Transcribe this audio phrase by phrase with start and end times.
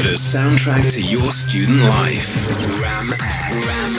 [0.00, 2.48] The soundtrack to your student life.
[2.80, 3.92] Ram Ram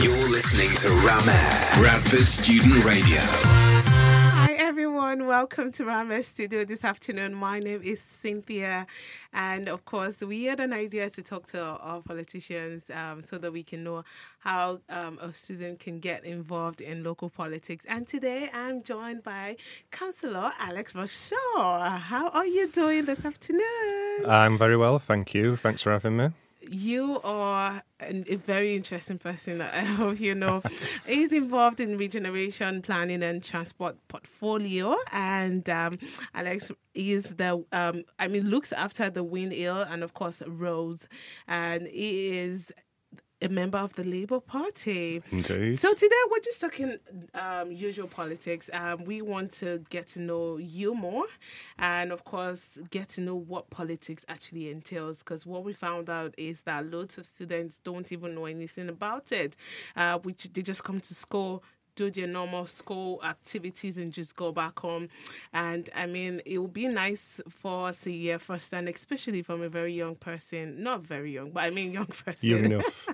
[0.00, 3.18] You're listening to Ram Air, Bradford Student Radio.
[4.46, 7.34] Hi everyone, welcome to Rama Studio this afternoon.
[7.34, 8.86] My name is Cynthia,
[9.34, 13.52] and of course, we had an idea to talk to our politicians um, so that
[13.52, 14.04] we can know
[14.38, 17.84] how um, a student can get involved in local politics.
[17.88, 19.56] And today, I'm joined by
[19.90, 21.90] Councillor Alex Ross-Shaw.
[21.90, 24.24] How are you doing this afternoon?
[24.26, 25.56] I'm very well, thank you.
[25.56, 26.30] Thanks for having me.
[26.70, 29.60] You are an, a very interesting person.
[29.60, 30.62] I hope you know.
[31.06, 35.98] He's involved in regeneration planning and transport portfolio, and um,
[36.34, 41.08] Alex is the um, I mean looks after the Windhill and of course Wrose,
[41.48, 42.72] and he is
[43.42, 45.22] a member of the Labour Party.
[45.30, 45.78] Indeed.
[45.78, 46.98] So today we're just talking
[47.34, 48.70] um, usual politics.
[48.72, 51.24] Um, we want to get to know you more,
[51.78, 55.18] and of course get to know what politics actually entails.
[55.18, 59.32] Because what we found out is that loads of students don't even know anything about
[59.32, 59.56] it.
[59.96, 61.62] Uh, which they just come to school.
[61.96, 65.10] Do their normal school activities and just go back home.
[65.52, 69.62] And I mean, it would be nice for us to hear first, and especially from
[69.62, 70.82] a very young person.
[70.82, 73.08] Not very young, but I mean, young person Young enough.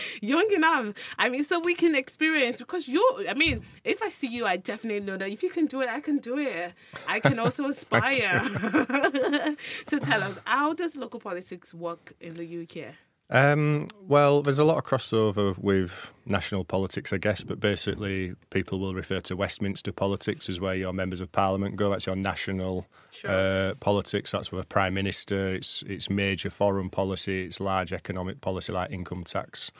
[0.20, 0.94] young enough.
[1.18, 3.02] I mean, so we can experience because you.
[3.28, 5.88] I mean, if I see you, I definitely know that if you can do it,
[5.88, 6.72] I can do it.
[7.08, 8.42] I can also aspire.
[9.88, 12.94] so tell us, how does local politics work in the UK?
[13.32, 18.78] Um, well, there's a lot of crossover with national politics, I guess, but basically, people
[18.78, 21.90] will refer to Westminster politics as where your members of parliament go.
[21.90, 23.30] That's your national Sure.
[23.30, 24.32] uh, politics.
[24.32, 25.48] That's with a prime minister.
[25.48, 27.42] It's it's major foreign policy.
[27.44, 29.70] It's large economic policy like income tax,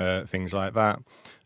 [0.00, 1.00] uh, things like that.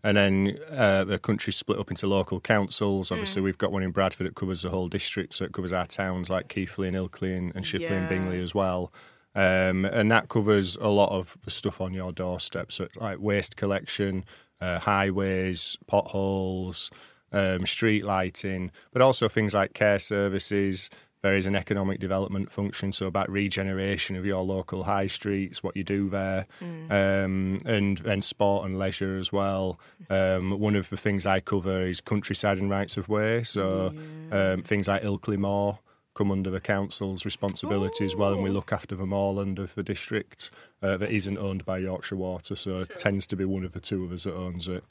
[0.05, 3.11] And then uh, the country's split up into local councils.
[3.13, 5.87] Obviously, we've got one in Bradford that covers the whole district, so it covers our
[5.87, 8.93] towns like Keighley and Ilkley and, and Shipley and Bingley as well.
[9.35, 12.71] Um, and that covers a lot of the stuff on your doorstep.
[12.71, 14.25] So it's like waste collection,
[14.61, 16.91] uh, highways, potholes,
[17.33, 20.91] um, street lighting, but also things like care services.
[21.23, 25.77] There is an economic development function, so about regeneration of your local high streets, what
[25.77, 26.47] you do there,
[26.91, 29.79] um, and and sport and leisure as well.
[30.11, 33.95] Um, one of the things I cover is countryside and rights of way, so
[34.33, 35.79] um, things like Ilkley Moor
[36.15, 39.83] come under the council's responsibility as well, and we look after them all under the
[39.83, 40.51] district
[40.83, 43.81] uh, that isn't owned by Yorkshire Water, so it tends to be one of the
[43.81, 44.85] two of us that owns it.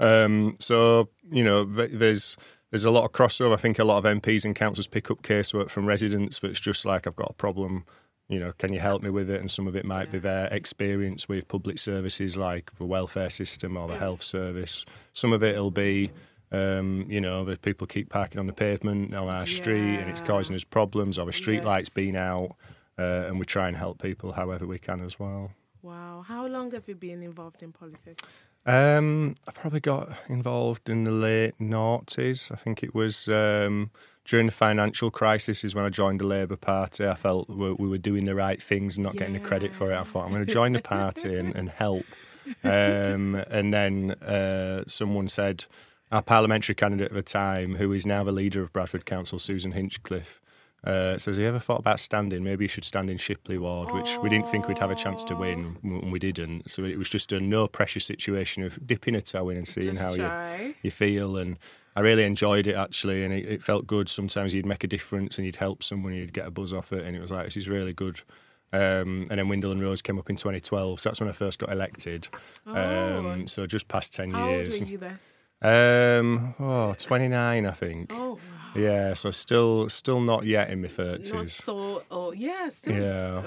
[0.00, 2.36] Um, so you know, there's
[2.70, 3.54] there's a lot of crossover.
[3.54, 6.84] I think a lot of MPs and councils pick up casework from residents that's just
[6.84, 7.84] like I've got a problem.
[8.28, 9.40] You know, can you help me with it?
[9.40, 13.76] And some of it might be their experience with public services like the welfare system
[13.76, 14.84] or the health service.
[15.14, 16.10] Some of it'll be
[16.52, 20.20] um, you know, that people keep parking on the pavement on our street and it's
[20.20, 21.64] causing us problems, Our street Yes.
[21.64, 22.56] lights being out,
[22.98, 25.50] uh, and we try and help people however we can as well.
[25.82, 26.24] Wow.
[26.26, 28.22] How long have you been involved in politics?
[28.66, 32.50] Um, I probably got involved in the late noughties.
[32.52, 33.90] I think it was um,
[34.24, 37.06] during the financial crisis is when I joined the Labour Party.
[37.06, 39.90] I felt we, we were doing the right things and not getting the credit for
[39.92, 39.96] it.
[39.96, 42.04] I thought I'm going to join the party and, and help.
[42.64, 45.64] Um, and then uh, someone said,
[46.10, 49.72] our parliamentary candidate at the time, who is now the leader of Bradford Council, Susan
[49.72, 50.40] Hinchcliffe,
[50.84, 52.44] uh, says, Have you ever thought about standing?
[52.44, 55.24] Maybe you should stand in Shipley Ward, which we didn't think we'd have a chance
[55.24, 56.70] to win, and we didn't.
[56.70, 59.90] So it was just a no pressure situation of dipping a toe in and seeing
[59.90, 60.74] Just how you, try.
[60.82, 61.36] you feel.
[61.36, 61.58] And
[61.96, 64.08] I really enjoyed it actually, and it, it felt good.
[64.08, 67.04] Sometimes you'd make a difference and you'd help someone, you'd get a buzz off it,
[67.04, 68.20] and it was like, This is really good.
[68.72, 71.58] Um, and then Windhill and Wrose came up in 2012, so that's when I first
[71.58, 72.28] got elected.
[72.66, 74.80] Um, so just past 10 How years.
[75.62, 76.18] Were you there?
[76.20, 78.12] Um, oh, 29, I think.
[78.12, 78.38] Oh, wow.
[78.76, 81.54] Yeah, so still, still not yet in my thirties.
[81.54, 82.02] so.
[82.10, 82.68] Oh, yeah.
[82.68, 83.46] Still Yeah.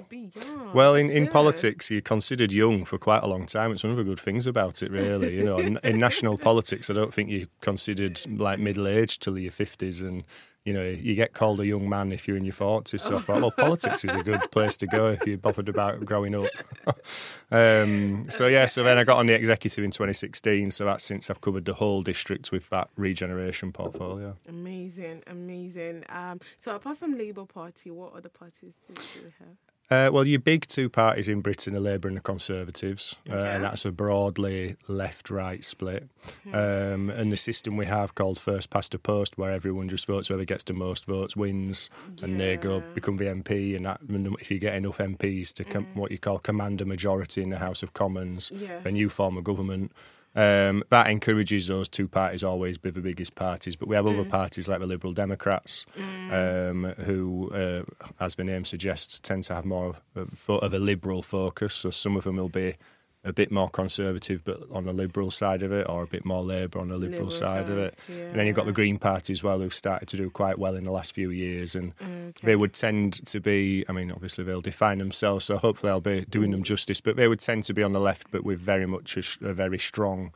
[0.73, 3.71] Well, in, in politics, you're considered young for quite a long time.
[3.71, 5.35] It's one of the good things about it, really.
[5.35, 9.37] You know, in, in national politics, I don't think you're considered like middle aged till
[9.37, 10.23] your fifties, and
[10.65, 13.01] you know, you get called a young man if you're in your forties.
[13.01, 16.05] So I thought, well, politics is a good place to go if you're bothered about
[16.05, 16.51] growing up.
[17.51, 20.69] um, so yeah, so then I got on the executive in 2016.
[20.71, 24.35] So that's since I've covered the whole district with that regeneration portfolio.
[24.47, 26.03] Amazing, amazing.
[26.09, 29.57] Um, so apart from Labour Party, what other parties do we have?
[29.89, 33.63] Uh, well, your big two parties in Britain are Labour and the Conservatives, uh, and
[33.65, 36.07] that's a broadly left-right split.
[36.53, 40.29] Um, and the system we have called first past the post, where everyone just votes
[40.29, 41.89] whoever gets the most votes wins,
[42.23, 43.75] and they go become the MP.
[43.75, 46.85] And that, and if you get enough MPs to com- what you call command a
[46.85, 48.85] majority in the House of Commons, Yes.
[48.85, 49.91] then you form a government.
[50.33, 54.23] Um, that encourages those two parties always be the biggest parties, but we have other
[54.23, 55.85] parties like the Liberal Democrats,
[56.31, 57.83] um, who, uh,
[58.19, 61.73] as the name suggests, tend to have more of a, of a liberal focus.
[61.73, 62.75] So some of them will be
[63.23, 66.43] a bit more conservative, but on the liberal side of it, or a bit more
[66.43, 67.93] Labour on the liberal, Liberal side, of it.
[68.09, 68.71] And then you've got the.
[68.71, 71.75] Green Party as well, who've started to do quite well in the last few years,
[71.75, 72.31] and Okay.
[72.47, 73.85] they would tend to be.
[73.87, 76.99] I mean, obviously they'll define themselves, so hopefully I'll be doing them justice.
[76.99, 79.53] But they would tend to be on the left, but with very much a, a
[79.53, 80.31] very strong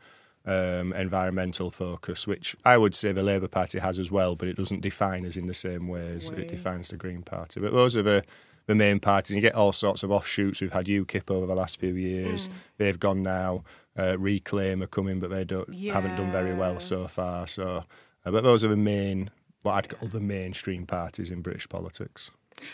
[0.45, 4.57] um, environmental focus, which I would say the Labour Party has as well, but it
[4.57, 6.41] doesn't define us in the same way as Way.
[6.43, 7.59] it defines the Green Party.
[7.59, 8.23] But those are the
[8.67, 9.35] the main parties.
[9.35, 10.61] You get all sorts of offshoots.
[10.61, 12.49] We've had UKIP over the last few years.
[12.77, 13.63] They've gone now.
[13.97, 17.47] Uh, Reclaim are coming, but they don't haven't done very well so far.
[17.47, 17.85] So,
[18.25, 19.29] uh, but those are the main,
[19.61, 22.31] what I'd call the mainstream parties in British politics.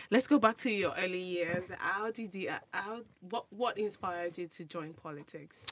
[0.10, 1.66] Let's go back to your early years.
[1.78, 2.52] How did you?
[2.72, 5.64] How what what inspired you to join politics?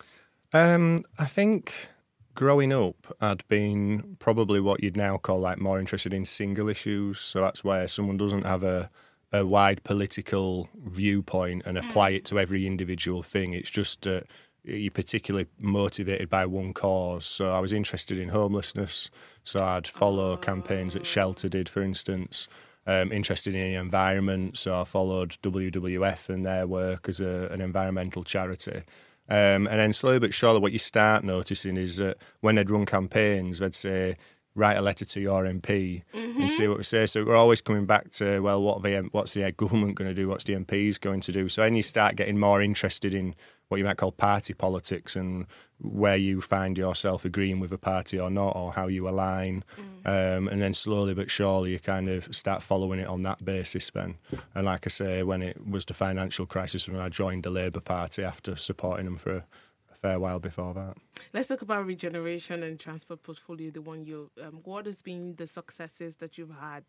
[0.52, 1.90] Um, I think
[2.36, 7.20] growing up, I'd been probably what you'd now call like more interested in single issues.
[7.20, 8.90] So that's where someone doesn't have a
[9.32, 13.54] a wide political viewpoint and apply it to every individual thing.
[13.54, 14.22] It's just uh,
[14.64, 17.26] you're particularly motivated by one cause.
[17.26, 19.10] So I was interested in homelessness.
[19.44, 22.48] So I'd follow campaigns that Shelter did, for instance.
[22.88, 27.62] Um, interested in the environment, so I followed WWF and their work as a, an
[27.62, 28.84] environmental charity.
[29.30, 32.88] Um, and then slowly but surely, what you start noticing is that when they'd run
[32.88, 34.18] campaigns, they'd say,
[34.60, 37.06] write a letter to your MP and see what we say.
[37.06, 40.28] So we're always coming back to, well, what the, what's the government going to do?
[40.28, 41.50] What's the MPs going to do?
[41.50, 43.36] So then you start getting more interested in
[43.70, 45.46] what you might call party politics and
[45.80, 49.64] where you find yourself agreeing with a party or not, or how you align.
[50.06, 53.92] Um, and then slowly but surely, you kind of start following it on that basis
[53.92, 54.18] then.
[54.56, 57.80] And like I say, when it was the financial crisis, when I joined the Labour
[57.80, 59.46] Party after supporting them for a,
[59.92, 60.98] a fair while before that.
[61.34, 63.72] Let's talk about regeneration and transport portfolio.
[63.72, 66.84] The one you, um, what has been the successes that you've had?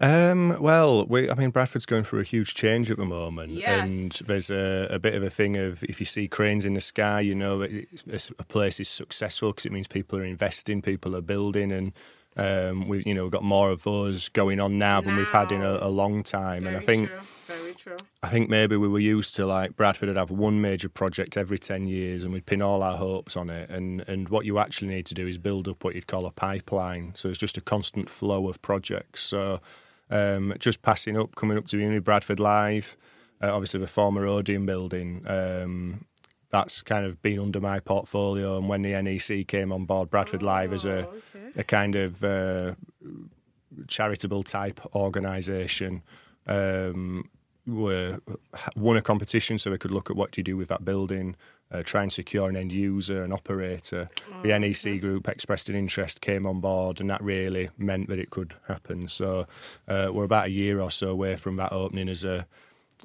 [0.00, 3.88] Um, well, we, I mean, Bradford's going through a huge change at the moment, Yes.
[3.88, 6.80] and there's a, a bit of a thing of if you see cranes in the
[6.80, 10.82] sky, you know that it's, a place is successful because it means people are investing,
[10.82, 11.92] people are building, and
[12.36, 15.50] um, we've you know we've got more of those going on now, than we've had
[15.50, 17.10] in a, a long time, Very and I think
[17.78, 17.96] true.
[18.22, 21.58] I think maybe we were used to like Bradford would have one major project every
[21.58, 23.70] ten years, and we'd pin all our hopes on it.
[23.70, 26.30] And and what you actually need to do is build up what you'd call a
[26.30, 27.12] pipeline.
[27.14, 29.22] So it's just a constant flow of projects.
[29.22, 29.60] So
[30.10, 32.96] um, just passing up, coming up to Uni Bradford Live,
[33.42, 35.22] uh, obviously the former Odeon building.
[35.26, 36.04] Um,
[36.50, 40.42] that's kind of been under my portfolio, and when the NEC came on board, Bradford
[40.42, 41.60] Live as a Oh, okay.
[41.60, 42.74] a kind of uh,
[43.86, 46.02] charitable type organisation.
[46.46, 47.28] Um,
[47.68, 48.20] were
[48.76, 51.36] won a competition, so we could look at what do you do with that building,
[51.70, 54.08] uh, try and secure an end user, an operator.
[54.42, 58.30] the NEC group expressed an interest, came on board, and that really meant that it
[58.30, 59.08] could happen.
[59.08, 59.46] So
[59.86, 62.46] uh, we're about a year or so away from that opening as a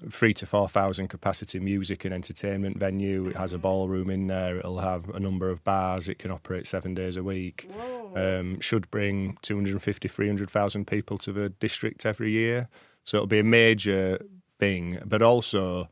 [0.10, 3.28] three to four thousand capacity music and entertainment venue.
[3.28, 4.58] It has a ballroom in there.
[4.58, 6.10] It'll have a number of bars.
[6.10, 7.70] It can operate seven days a week.
[8.16, 12.70] Um, should bring 250, 300,000 people to the district every year.
[13.04, 14.20] So it'll be a major
[14.64, 15.90] thing, but also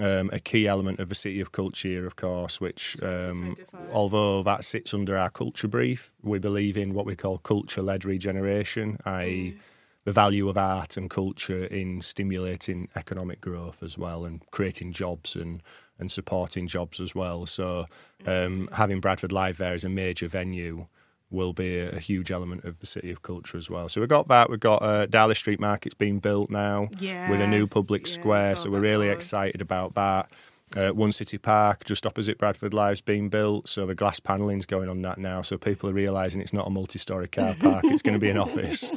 [0.00, 3.56] um, a key element of the City of Culture, of course, which, um,
[3.92, 8.04] although that sits under our culture brief, we believe in what we call culture led
[8.04, 9.56] regeneration, i.e.,
[10.04, 15.36] the value of art and culture in stimulating economic growth as well and creating jobs
[15.36, 15.62] and,
[15.98, 17.46] and supporting jobs as well.
[17.46, 17.86] So
[18.26, 20.86] um, having Bradford Live there is a major venue
[21.32, 23.88] will be a, huge element of the city of culture as well.
[23.88, 24.50] So we've got that.
[24.50, 26.88] We've got uh, Darley Street Market's being built now
[27.30, 28.56] with a new public yes, square.
[28.56, 30.30] So we're really excited about that.
[30.76, 34.88] Uh, One City Park, just opposite Bradford Live's being built, so the glass panelling's going
[34.88, 35.42] on that now.
[35.42, 38.38] So people are realising it's not a multi-storey car park; it's going to be an
[38.38, 38.90] office.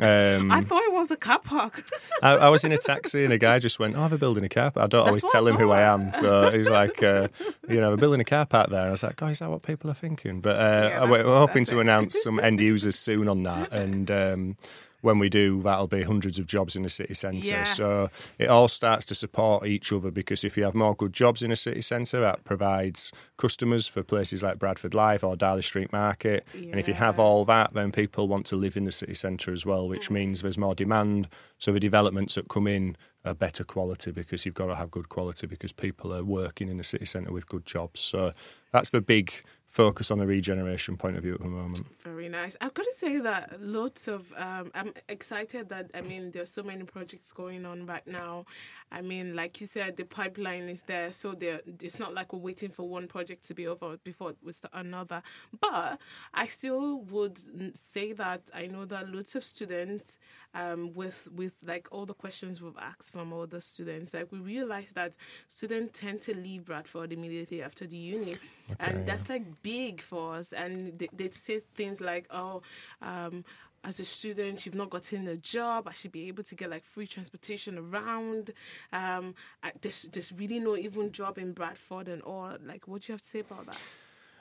[0.00, 1.84] Um, I thought it was a car park.
[2.22, 4.48] I, I was in a taxi and a guy just went, "Oh, they're building a
[4.48, 7.02] car park." I don't That's always tell I him who I am, so he's like,
[7.02, 7.28] uh,
[7.68, 9.50] "You know, they're building a car park there." And I was like, "Oh, is that
[9.50, 13.28] what people are thinking?" But uh, Yeah, we're hoping to announce some end users soon
[13.28, 14.56] on that, and um,
[15.04, 17.46] when we do, that'll be hundreds of jobs in the city centre.
[17.46, 17.76] Yes.
[17.76, 18.08] So
[18.38, 21.52] it all starts to support each other because if you have more good jobs in
[21.52, 26.46] a city centre, that provides customers for places like Bradford Live or Darley Street Market.
[26.54, 29.52] And if you have all that, then people want to live in the city centre
[29.52, 30.12] as well, which mm.
[30.12, 31.28] means there's more demand.
[31.58, 32.96] So the developments that come in
[33.26, 36.78] are better quality because you've got to have good quality because people are working in
[36.78, 38.00] the city centre with good jobs.
[38.00, 38.30] So
[38.72, 39.32] that's the big
[39.74, 41.84] focus on the regeneration point of view at the moment.
[42.04, 42.56] Very nice.
[42.60, 46.62] I've got to say that lots of um, I'm excited that I mean there's so
[46.62, 48.46] many projects going on right now.
[48.92, 52.38] I mean, like you said, the pipeline is there, so there it's not like we're
[52.38, 55.22] waiting for one project to be over before we start another.
[55.60, 55.98] But
[56.32, 57.40] I still would
[57.76, 60.20] say that I know that lots of students,
[60.54, 64.38] um, with with like all the questions we've asked from all the students, like we
[64.38, 65.16] realize that
[65.48, 68.36] students tend to leave Bradford immediately after the uni,
[68.78, 70.52] and that's like big for us.
[70.52, 72.62] And they, they say things like, "Oh,
[73.02, 73.44] um,
[73.84, 75.88] as a student, you've not gotten a job.
[75.88, 78.52] I should be able to get like free transportation around.
[78.92, 82.56] Um, I, there's there's really no even job in Bradford and all.
[82.64, 83.78] Like, what do you have to say about that?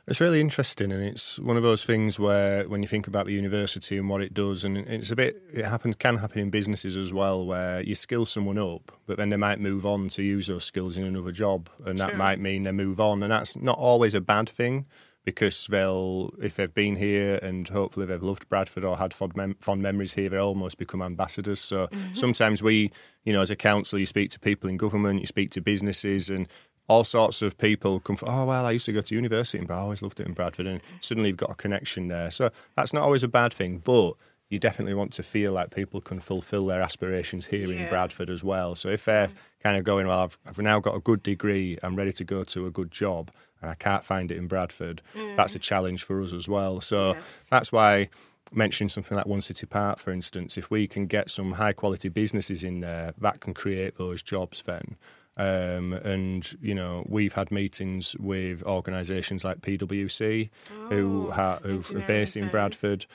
[0.05, 3.31] It's really interesting, and it's one of those things where when you think about the
[3.31, 6.97] university and what it does, and it's a bit, it happens, can happen in businesses
[6.97, 10.47] as well, where you skill someone up, but then they might move on to use
[10.47, 13.77] those skills in another job, and that might mean they move on, and that's not
[13.77, 14.85] always a bad thing.
[15.25, 19.55] Because they'll, if they've been here and hopefully they've loved Bradford or had fond, mem-
[19.55, 21.61] fond memories here, they almost become ambassadors.
[21.61, 22.13] So mm-hmm.
[22.13, 22.91] sometimes we,
[23.23, 26.29] you know, as a council, you speak to people in government, you speak to businesses,
[26.29, 26.47] and
[26.89, 29.77] all sorts of people come from, oh, well, I used to go to university Bradford,
[29.77, 30.67] I always loved it in Bradford.
[30.67, 30.95] And mm-hmm.
[30.99, 32.29] suddenly you've got a connection there.
[32.29, 34.15] So that's not always a bad thing, but
[34.49, 38.43] you definitely want to feel like people can fulfill their aspirations here in Bradford as
[38.43, 38.75] well.
[38.75, 39.29] So if they're
[39.63, 42.43] kind of going, well, I've, I've now got a good degree, I'm ready to go
[42.43, 43.31] to a good job,
[43.63, 45.01] and I can't find it in Bradford,
[45.35, 46.81] that's a challenge for us as well.
[46.81, 47.45] So Yes.
[47.49, 48.09] that's why
[48.51, 52.09] mentioning something like One City Park, for instance, if we can get some high quality
[52.09, 54.97] businesses in there, that can create those jobs then.
[55.35, 60.51] Um, and you know we've had meetings with organisations like PwC
[60.89, 62.49] who, Oh, ha- who are based in.
[62.49, 63.07] Bradford,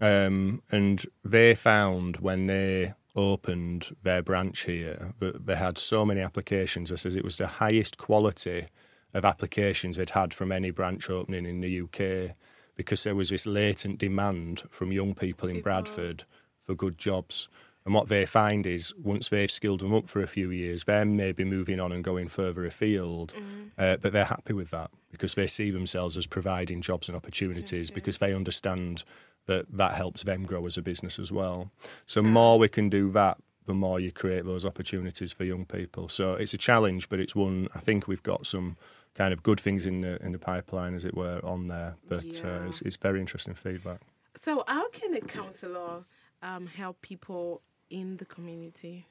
[0.00, 6.20] um, and they found when they opened their branch here that they had so many
[6.20, 6.90] applications.
[6.90, 8.66] I says it was the highest quality
[9.14, 12.36] of applications they'd had from any branch opening in the UK
[12.76, 16.24] because there was this latent demand from young people in Bradford
[16.64, 17.48] for good jobs.
[17.84, 21.04] And what they find is once they've skilled them up for a few years, they're
[21.04, 23.32] maybe moving on and going further afield.
[23.78, 27.90] Uh, but they're happy with that because they see themselves as providing jobs and opportunities
[27.90, 29.04] because they understand
[29.46, 31.70] that that helps them grow as a business as well.
[32.06, 36.08] So, more we can do that, the more you create those opportunities for young people.
[36.08, 38.76] So, it's a challenge, but it's one I think we've got some
[39.14, 41.96] kind of good things in the in the pipeline, as it were, on there.
[42.08, 42.56] But Yeah.
[42.56, 44.00] uh, it's, it's very interesting feedback.
[44.36, 46.04] So, how can a councillor
[46.42, 49.06] um, help people in the community?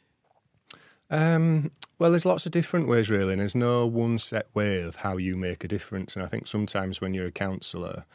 [1.12, 4.98] Um, well, there's lots of different ways, really, and there's no one set way of
[4.98, 6.15] how you make a difference.
[6.15, 8.06] And I think sometimes when you're a councillor,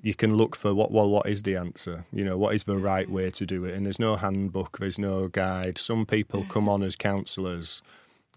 [0.00, 2.06] you can look for what well, what is the answer?
[2.12, 3.74] You know, what is the right way to do it?
[3.74, 5.76] And there's no handbook, there's no guide.
[5.76, 7.82] Some people come on as councillors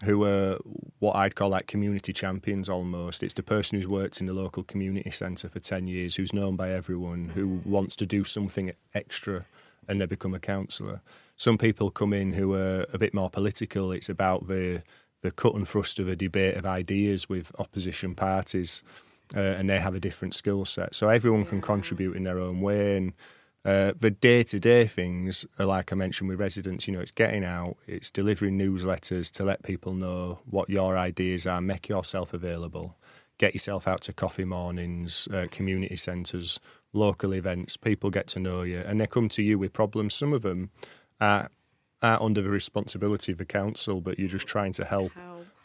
[0.03, 0.57] who are
[0.99, 3.23] what I'd call like community champions almost.
[3.23, 6.55] It's the person who's worked in the local community centre for 10 years, who's known
[6.55, 9.45] by everyone, who wants to do something extra
[9.87, 11.01] and they become a councillor.
[11.35, 13.91] Some people come in who are a bit more political.
[13.91, 14.83] It's about the
[15.21, 18.83] the cut and thrust of a debate of ideas with opposition parties,
[19.33, 20.93] uh, and they have a different skill set.
[20.93, 22.97] So everyone can contribute in their own way.
[22.97, 23.13] And
[23.65, 26.87] uh, the day to day things like I mentioned with residents.
[26.87, 31.47] You know, it's getting out, it's delivering newsletters to let people know what your ideas
[31.47, 32.97] are, make yourself available,
[33.37, 36.59] get yourself out to coffee mornings, uh, community centres,
[36.91, 37.77] local events.
[37.77, 40.13] People get to know you, and they come to you with problems.
[40.13, 40.69] Some of them
[41.21, 41.49] are,
[42.01, 45.13] are under the responsibility of the council, but you're just trying to help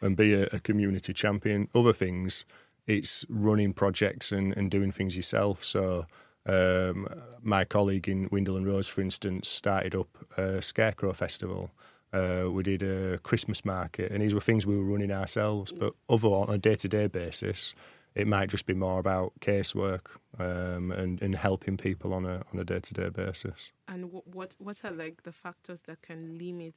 [0.01, 1.69] and be a, a community champion.
[1.75, 2.45] Other things,
[2.87, 5.65] it's running projects and, and doing things yourself.
[5.65, 6.07] So,
[6.49, 7.09] um,
[7.43, 11.71] my colleague in Windhill and Wrose, for instance, started up a Scarecrow Festival.
[12.13, 15.73] Uh, we did a Christmas market, and these were things we were running ourselves.
[15.73, 17.75] But other on a day to day basis,
[18.15, 20.07] it might just be more about casework
[20.39, 23.73] um, and, and helping people on a on a day to day basis.
[23.87, 26.75] And what what are like the factors that can limit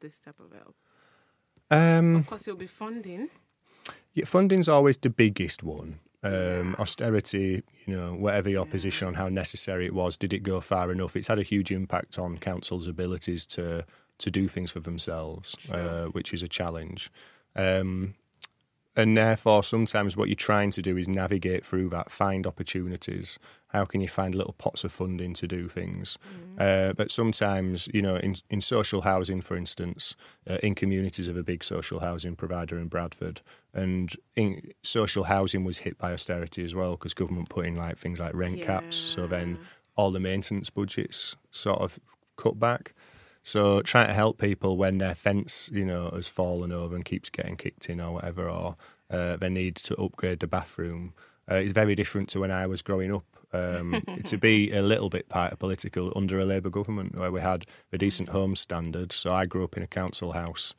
[0.00, 0.74] this type of help?
[1.70, 3.30] Um, Of course, it'll be funding.
[4.14, 6.00] Yeah, funding's always the biggest one.
[6.24, 10.60] Um, austerity, you know, whatever your position on how necessary it was, did it go
[10.60, 11.16] far enough?
[11.16, 13.84] It's had a huge impact on councils' abilities to
[14.18, 17.10] to do things for themselves, uh, which is a challenge.
[17.56, 18.14] Um,
[18.94, 23.38] and therefore, sometimes what you're trying to do is navigate through that, find opportunities.
[23.68, 26.18] How can you find little pots of funding to do things?
[26.58, 30.14] Uh, but sometimes, you know, in, in social housing, for instance,
[30.48, 33.40] uh, in communities of a big social housing provider in Bradford,
[33.72, 37.96] and in, social housing was hit by austerity as well because government put in like
[37.96, 38.96] things like rent caps.
[38.96, 39.58] So then
[39.96, 41.98] all the maintenance budgets sort of
[42.36, 42.92] cut back.
[43.42, 47.28] So trying to help people when their fence, you know, has fallen over and keeps
[47.28, 48.76] getting kicked in or whatever, or
[49.10, 51.12] uh, they need to upgrade the bathroom,
[51.50, 53.24] uh, is very different to when I was growing up.
[53.54, 57.42] Um, to be a little bit part of political under a Labour government where we
[57.42, 59.12] had a decent home standard.
[59.12, 60.72] So I grew up in a council house.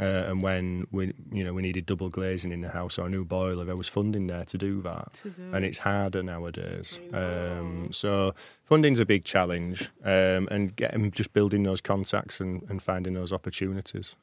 [0.00, 3.08] Uh, and when we, you know, we needed double glazing in the house or a
[3.08, 5.14] new boiler, there was funding there to do that.
[5.22, 7.00] To do and it's harder nowadays.
[7.12, 8.34] Um, so
[8.64, 13.32] funding's a big challenge, um, and getting just building those contacts and, and finding those
[13.32, 14.16] opportunities.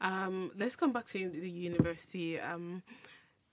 [0.00, 2.40] Um, let's come back to the university.
[2.40, 2.82] Um,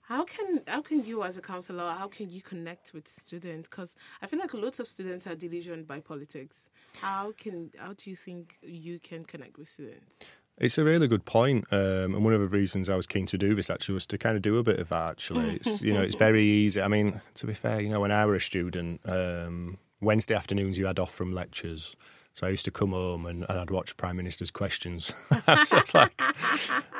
[0.02, 3.68] how can how can you as a councilor how can you connect with students?
[3.68, 6.68] Because I feel like lots of students are delusioned by politics.
[7.00, 10.18] How can how do you think you can connect with students?
[10.58, 13.38] It's a really good point, um, and one of the reasons I was keen to
[13.38, 15.10] do this actually was to kind of do a bit of that.
[15.10, 16.80] Actually, it's you know it's very easy.
[16.80, 20.78] I mean, to be fair, you know, when I were a student, um, Wednesday afternoons
[20.78, 21.96] you had off from lectures,
[22.34, 25.06] so I used to come home and, and I'd watch Prime Minister's questions.
[25.64, 26.12] so it's like,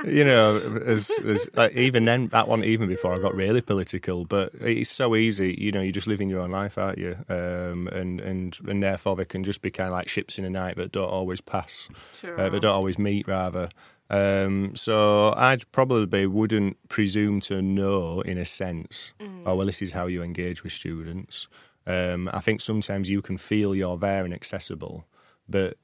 [0.05, 4.25] you know, as, as like, even then that one even before I got really political.
[4.25, 7.17] But it's so easy, you know, you're just living your own life, aren't you?
[7.29, 10.51] Um, and and and therefore they can just be kind of like ships in a
[10.51, 12.39] night that don't always pass, Sure.
[12.39, 13.69] uh, they don't always meet rather.
[14.11, 19.15] Um, so I'd probably wouldn't presume to know in a sense.
[19.47, 21.49] Oh well, this is how you engage with students.
[21.87, 25.07] Um, I think sometimes you can feel you're there and accessible,
[25.53, 25.77] but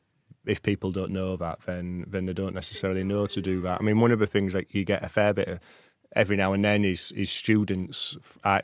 [0.45, 3.81] if people don't know that, then then they don't necessarily know to do that.
[3.81, 5.61] I mean, one of the things that you get a fair bit of
[6.17, 8.17] every now and then is is students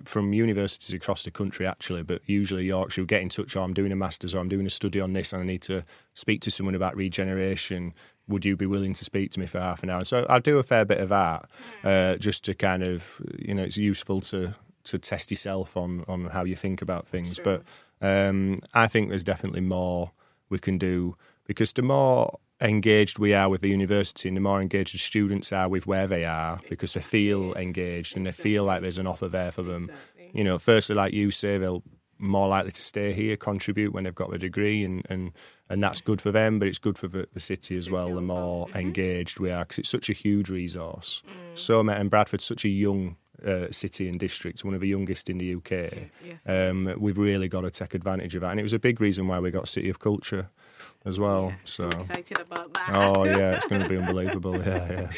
[0.05, 3.55] from universities across the country actually, but usually Yorkshire will get in touch.
[3.55, 5.63] Or I'm doing a masters or I'm doing a study on this, and I need
[5.63, 5.85] to
[6.15, 7.95] speak to someone about regeneration.
[8.27, 10.05] Would you be willing to speak to me for half an hour?
[10.05, 11.49] So I do a fair bit of that,
[11.85, 16.27] uh, just to kind of you know it's useful to to test yourself on on
[16.27, 17.39] how you think about things.
[17.39, 17.63] But
[18.01, 20.13] um, I think there's definitely more
[20.55, 24.61] we can do because the more engaged we are with the university and the more
[24.63, 28.63] engaged the students are with where they are because they feel engaged and they feel
[28.65, 29.85] like there's an offer there for them.
[29.85, 30.31] Exactly.
[30.33, 31.83] You know, firstly, like you say, they'll
[32.19, 35.33] more likely to stay here, contribute when they've got the degree, and, and,
[35.69, 38.15] and that's good for them, but it's good for the, the city as well.
[38.15, 38.81] The more Mhm.
[38.81, 41.23] engaged we are, because it's such a huge resource.
[41.27, 41.59] Mm.
[41.59, 45.39] So, and Bradford's such a young uh, city and district, one of the youngest in
[45.39, 45.71] the UK.
[46.25, 46.47] Yes.
[46.47, 49.29] Um, we've really got to take advantage of that, and it was a big reason
[49.29, 50.49] why we got City of Culture
[51.05, 51.49] as well.
[51.49, 52.97] Yeah, so, so excited about that.
[52.97, 54.57] oh yeah, it's going to be unbelievable.
[54.57, 55.11] Yeah, yeah.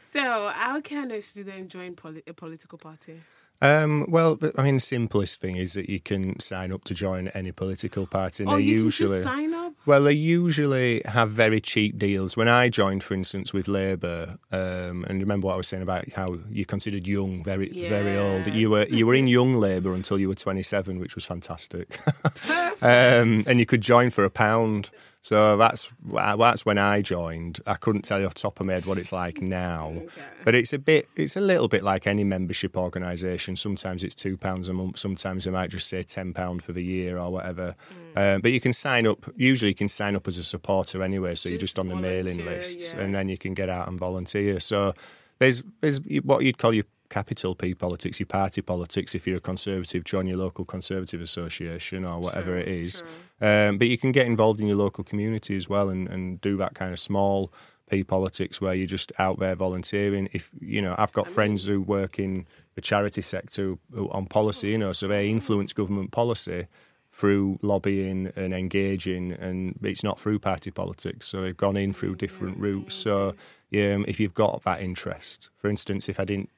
[0.00, 3.20] So, how can a student join poli- a political party?
[3.60, 7.28] Um, well, I mean, the simplest thing is that you can sign up to join
[7.28, 8.42] any political party.
[8.42, 9.63] And oh, they you usually, can just sign up.
[9.86, 12.36] Well, they usually have very cheap deals.
[12.36, 16.10] When I joined, for instance, with Labour, um, and remember what I was saying about
[16.12, 18.52] how you considered young, very, very old.
[18.52, 21.98] You were you were in young Labour until you were twenty seven, which was fantastic.
[22.82, 24.90] um, and you could join for a pound.
[25.24, 27.58] So that's that's when I joined.
[27.66, 30.22] I couldn't tell you off the top of my head what it's like now, Okay.
[30.44, 33.56] but it's a bit, it's a little bit like any membership organisation.
[33.56, 34.98] Sometimes it's two pounds a month.
[34.98, 37.74] Sometimes they might just say ten pound for the year or whatever.
[38.14, 39.24] Um, but you can sign up.
[39.34, 41.36] Usually, you can sign up as a supporter anyway.
[41.36, 42.94] So you're Just just on the mailing lists, yes.
[42.94, 44.60] and then you can get out and volunteer.
[44.60, 44.92] So
[45.38, 46.84] there's there's what you'd call your
[47.14, 49.14] capital P politics, your party politics.
[49.14, 53.04] If you're a conservative, join your local conservative association or whatever Sure, it is.
[53.38, 53.68] sure.
[53.68, 56.56] Um, but you can get involved in your local community as well and, and do
[56.56, 57.52] that kind of small
[57.88, 60.28] P politics where you're just out there volunteering.
[60.32, 64.78] If you know, I've got friends who work in the charity sector on policy, you
[64.78, 66.66] know, so they influence government policy
[67.12, 71.28] through lobbying and engaging, and it's not through party politics.
[71.28, 72.96] So they've gone in through different routes.
[72.96, 73.36] So
[73.70, 76.50] yeah, um, if you've got that interest, for instance, if I didn't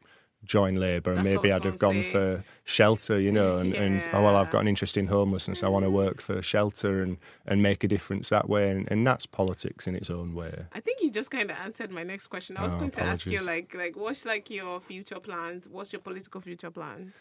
[0.46, 2.12] join Labour, That's maybe I'd have gone say.
[2.12, 5.62] for shelter, you know, and, and oh well, I've got an interest in homelessness.
[5.62, 9.06] I want to work for shelter and, and make a difference that way, and, and
[9.06, 10.64] that's politics in its own way.
[10.72, 12.56] I think you just kind of answered my next question.
[12.56, 15.68] I was Oh, going to ask you, like, like, what's like your future plans?
[15.68, 17.12] What's your political future plan?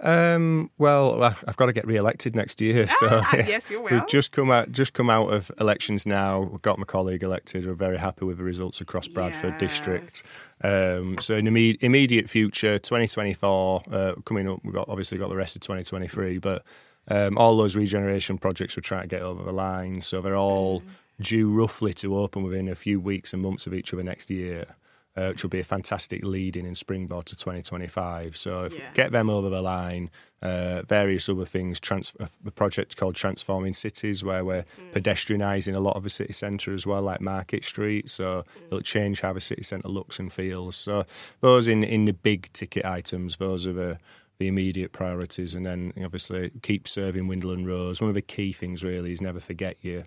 [0.00, 3.46] Um, well, I've got to get re-elected next year, so Ah, yeah.
[3.48, 3.90] yes, you will.
[3.90, 6.40] We've just come out, just come out of elections now.
[6.42, 7.66] We've got my colleague elected.
[7.66, 9.60] We're very happy with the results across Bradford Yes.
[9.60, 10.22] district.
[10.62, 15.28] Um, so in the imme- immediate future, 2024 uh, coming up, we've got obviously got
[15.30, 16.62] the rest of 2023, but
[17.08, 20.00] um, all those regeneration projects we're trying to get over the line.
[20.00, 20.84] So they're all Mm.
[21.24, 24.76] due roughly to open within a few weeks and months of each other next year.
[25.18, 28.36] Uh, which will be a fantastic lead in in springboard to 2025.
[28.36, 28.92] So if we Yeah.
[28.92, 30.10] get them over the line,
[30.42, 35.96] uh, various other things, trans- a project called Transforming Cities, where we're pedestrianising a lot
[35.96, 38.10] of the city centre as well, like Market Street.
[38.10, 40.76] So it'll change how the city centre looks and feels.
[40.76, 41.06] So
[41.40, 43.98] those in, in the big ticket items, those are the
[44.38, 48.02] the immediate priorities, and then obviously keep serving Windhill and Wrose.
[48.02, 50.04] One of the key things really is never forget your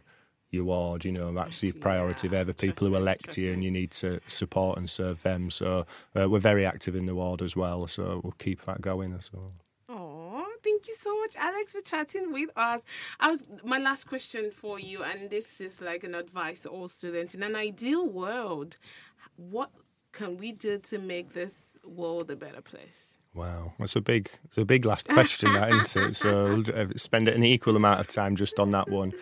[0.51, 1.05] your ward.
[1.05, 2.27] You know that's your priority.
[2.27, 5.49] They're the people who elect you, and you need to support and serve them.
[5.49, 5.85] So
[6.19, 7.87] uh, we're very active in the ward as well.
[7.87, 9.53] So we'll keep that going as well.
[9.87, 12.81] Oh, thank you so much, Alex, for chatting with us.
[13.19, 16.87] I was my last question for you, and this is like an advice to all
[16.87, 17.33] students.
[17.35, 18.77] In an ideal world,
[19.35, 19.71] what
[20.11, 23.17] can we do to make this world a better place?
[23.33, 26.15] Wow, that's a big, it's a big last question, that isn't it?
[26.15, 29.13] So uh, spend an equal amount of time just on that one.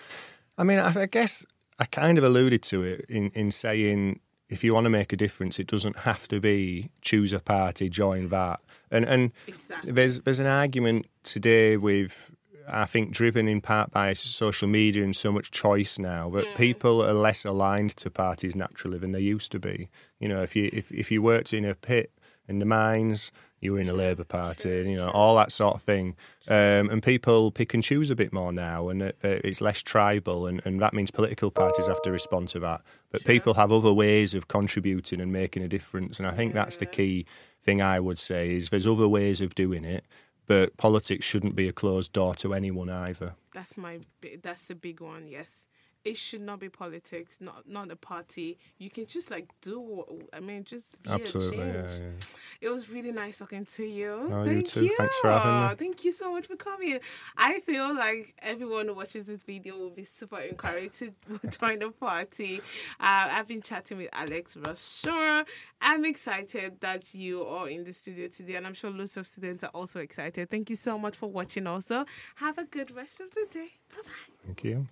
[0.58, 1.46] I mean, I, I guess
[1.80, 5.18] I kind of alluded to it in in saying if you want to make a
[5.18, 9.92] difference, it doesn't have to be choose a party, join that, and and Exactly.
[9.92, 12.32] there's there's an argument today with.
[12.70, 17.02] I think driven in part by social media and so much choice now that people
[17.02, 19.88] are less aligned to parties naturally than they used to be.
[20.20, 22.12] You know, if you if, if you worked in a pit
[22.48, 25.82] in the mines, you were in a Labour Party, you know, all that sort of
[25.82, 26.16] thing.
[26.48, 30.46] Um, and people pick and choose a bit more now, and it, it's less tribal,
[30.48, 32.82] and, and that means political parties have to respond to that.
[33.12, 36.78] But people have other ways of contributing and making a difference, and I think that's
[36.78, 37.26] the key
[37.64, 40.06] thing I would say is there's other ways of doing it,
[40.46, 43.36] but politics shouldn't be a closed door to anyone either.
[43.54, 44.00] That's my.
[44.42, 45.28] That's the big one.
[45.28, 45.67] Yes,
[46.06, 48.58] it should not be politics, not not a party.
[48.78, 49.80] You can just like do.
[49.80, 52.02] what- I mean, just be Absolutely, a change.
[52.02, 52.38] yeah.
[52.62, 54.28] It was really nice talking to you.
[54.30, 54.90] You Thank too.
[54.98, 55.76] Thanks for having me.
[55.76, 57.00] Thank you so much for coming.
[57.36, 61.14] I feel like everyone who watches this video will be super encouraged to
[61.60, 62.60] join the party.
[63.00, 65.44] Uh, I've been chatting with Alex Ross-Shaw,
[65.82, 69.64] I'm excited that you are in the studio today, and I'm sure lots of students
[69.64, 70.50] are also excited.
[70.50, 71.68] Thank you so much for watching.
[71.68, 72.06] Also,
[72.36, 73.70] have a good rest of the day.
[73.90, 74.34] Bye bye.
[74.46, 74.88] Thank you.